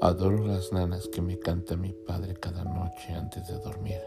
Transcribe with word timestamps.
Adoro 0.00 0.46
las 0.46 0.72
nanas 0.72 1.08
que 1.08 1.22
me 1.22 1.38
canta 1.38 1.76
mi 1.76 1.92
padre 1.92 2.34
cada 2.34 2.64
noche 2.64 3.12
antes 3.14 3.46
de 3.48 3.58
dormir. 3.58 4.00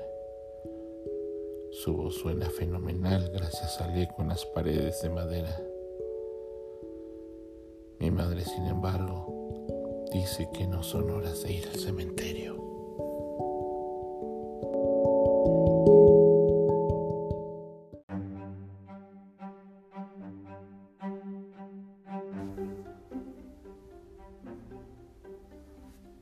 Su 1.71 1.95
voz 1.95 2.15
suena 2.15 2.49
fenomenal 2.49 3.29
gracias 3.33 3.79
al 3.81 3.97
eco 3.97 4.21
en 4.21 4.29
las 4.29 4.45
paredes 4.45 5.01
de 5.01 5.09
madera. 5.09 5.59
Mi 7.99 8.11
madre, 8.11 8.43
sin 8.43 8.65
embargo, 8.67 10.05
dice 10.11 10.49
que 10.53 10.67
no 10.67 10.83
son 10.83 11.09
horas 11.09 11.43
de 11.43 11.53
ir 11.53 11.67
al 11.67 11.79
cementerio. 11.79 12.66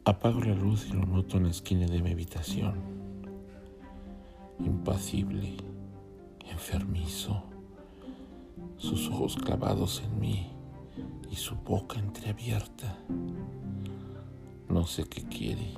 Apago 0.07 0.39
la 0.39 0.53
luz 0.53 0.85
y 0.87 0.93
lo 0.93 1.03
noto 1.03 1.37
en 1.37 1.45
la 1.45 1.49
esquina 1.49 1.87
de 1.87 1.99
mi 1.99 2.11
habitación. 2.11 2.75
Impasible, 4.59 5.57
enfermizo, 6.47 7.41
sus 8.77 9.09
ojos 9.09 9.35
clavados 9.35 10.03
en 10.05 10.19
mí 10.19 10.51
y 11.31 11.35
su 11.35 11.55
boca 11.55 11.97
entreabierta. 11.99 12.99
No 14.69 14.85
sé 14.85 15.05
qué 15.05 15.23
quiere. 15.23 15.73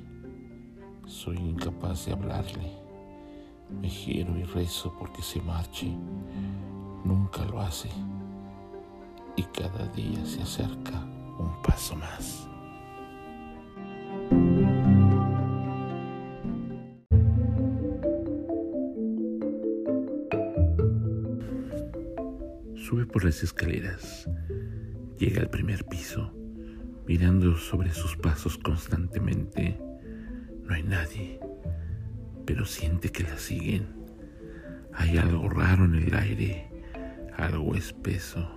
Soy 1.06 1.38
incapaz 1.38 2.04
de 2.04 2.12
hablarle. 2.12 2.70
Me 3.80 3.88
giro 3.88 4.36
y 4.36 4.42
rezo 4.42 4.94
porque 4.98 5.22
se 5.22 5.40
marche. 5.40 5.90
Nunca 7.02 7.46
lo 7.46 7.62
hace. 7.62 7.88
Y 9.36 9.42
cada 9.44 9.86
día 9.86 10.22
se 10.26 10.42
acerca 10.42 11.02
un 11.38 11.62
paso 11.62 11.96
más. 11.96 12.46
Sube 22.88 23.04
por 23.04 23.22
las 23.22 23.42
escaleras, 23.42 24.26
llega 25.18 25.42
al 25.42 25.50
primer 25.50 25.84
piso, 25.84 26.32
mirando 27.06 27.54
sobre 27.58 27.92
sus 27.92 28.16
pasos 28.16 28.56
constantemente. 28.56 29.78
No 30.64 30.74
hay 30.74 30.84
nadie, 30.84 31.38
pero 32.46 32.64
siente 32.64 33.10
que 33.10 33.24
la 33.24 33.36
siguen. 33.36 33.88
Hay 34.94 35.18
algo 35.18 35.50
raro 35.50 35.84
en 35.84 35.96
el 35.96 36.14
aire, 36.14 36.66
algo 37.36 37.74
espeso. 37.74 38.48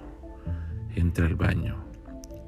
Entra 0.95 1.25
al 1.25 1.35
baño. 1.35 1.83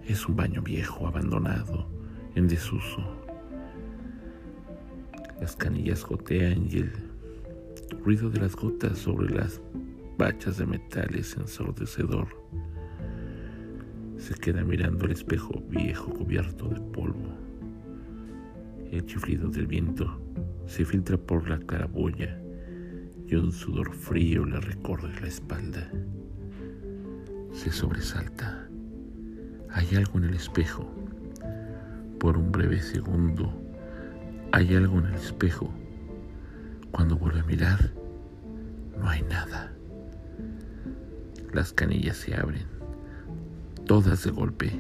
Es 0.07 0.25
un 0.25 0.37
baño 0.37 0.61
viejo, 0.61 1.05
abandonado, 1.05 1.89
en 2.35 2.47
desuso. 2.47 3.25
Las 5.41 5.57
canillas 5.57 6.05
gotean 6.05 6.65
y 6.71 6.77
el 6.77 6.93
ruido 8.05 8.29
de 8.29 8.39
las 8.39 8.55
gotas 8.55 8.99
sobre 8.99 9.35
las 9.35 9.59
bachas 10.17 10.57
de 10.57 10.65
metal 10.65 11.15
es 11.15 11.35
ensordecedor. 11.37 12.27
Se 14.17 14.33
queda 14.35 14.63
mirando 14.63 15.05
el 15.05 15.11
espejo 15.11 15.61
viejo 15.69 16.11
cubierto 16.13 16.69
de 16.69 16.79
polvo. 16.79 17.37
El 18.91 19.05
chiflido 19.05 19.49
del 19.49 19.67
viento 19.67 20.21
se 20.65 20.85
filtra 20.85 21.17
por 21.17 21.49
la 21.49 21.59
claraboya 21.59 22.39
y 23.27 23.35
un 23.35 23.51
sudor 23.51 23.93
frío 23.93 24.45
le 24.45 24.59
recorre 24.59 25.19
la 25.19 25.27
espalda. 25.27 25.91
Se 27.51 27.71
sobresalta. 27.71 28.67
Hay 29.69 29.95
algo 29.95 30.19
en 30.19 30.25
el 30.25 30.35
espejo. 30.35 30.89
Por 32.19 32.37
un 32.37 32.51
breve 32.51 32.79
segundo, 32.81 33.51
hay 34.51 34.75
algo 34.75 34.99
en 34.99 35.07
el 35.07 35.15
espejo. 35.15 35.73
Cuando 36.91 37.17
vuelve 37.17 37.39
a 37.39 37.43
mirar, 37.43 37.91
no 38.97 39.09
hay 39.09 39.23
nada. 39.23 39.73
Las 41.53 41.73
canillas 41.73 42.17
se 42.17 42.35
abren, 42.35 42.65
todas 43.85 44.23
de 44.23 44.31
golpe. 44.31 44.71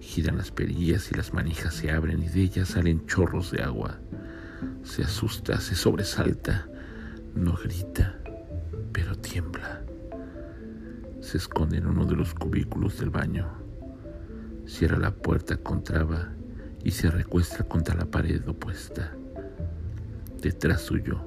Giran 0.00 0.38
las 0.38 0.50
perillas 0.50 1.12
y 1.12 1.14
las 1.14 1.34
manijas 1.34 1.74
se 1.74 1.90
abren 1.90 2.22
y 2.22 2.28
de 2.28 2.40
ellas 2.40 2.68
salen 2.68 3.06
chorros 3.06 3.50
de 3.50 3.62
agua. 3.62 3.98
Se 4.82 5.02
asusta, 5.04 5.60
se 5.60 5.74
sobresalta, 5.74 6.66
no 7.34 7.54
grita, 7.54 8.18
pero 8.92 9.16
tiembla. 9.16 9.82
Se 11.20 11.36
esconde 11.36 11.76
en 11.78 11.86
uno 11.86 12.06
de 12.06 12.16
los 12.16 12.34
cubículos 12.34 12.98
del 12.98 13.10
baño. 13.10 13.46
Cierra 14.66 14.98
la 14.98 15.14
puerta 15.14 15.58
con 15.58 15.84
traba 15.84 16.32
y 16.82 16.90
se 16.90 17.10
recuesta 17.10 17.64
contra 17.64 17.94
la 17.94 18.06
pared 18.06 18.46
opuesta. 18.48 19.12
Detrás 20.40 20.80
suyo 20.80 21.20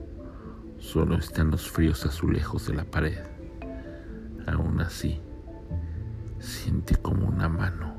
solo 0.79 1.17
están 1.17 1.51
los 1.51 1.69
fríos 1.69 2.05
azulejos 2.05 2.67
de 2.67 2.73
la 2.73 2.85
pared. 2.85 3.19
Aún 4.47 4.81
así, 4.81 5.21
siente 6.39 6.95
como 6.97 7.27
una 7.27 7.47
mano 7.47 7.95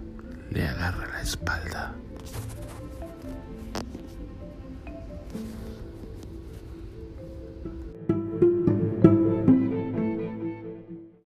le 0.50 0.68
agarra 0.68 1.06
la 1.06 1.20
espalda. 1.22 1.94